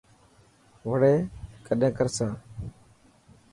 وڙي 0.89 1.15
ڪڏهن 1.65 1.91
ڪر 1.97 2.07
سان. 2.15 2.31